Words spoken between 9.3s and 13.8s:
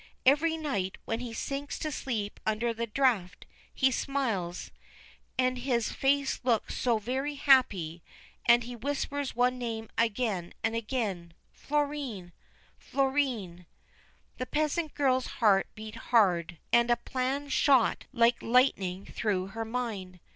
one name again and again: "Florinel Florine I"